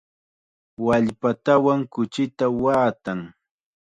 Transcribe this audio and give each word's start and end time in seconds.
Wallpatawan 0.85 1.79
kuchita 1.93 2.45
waatan. 2.63 3.19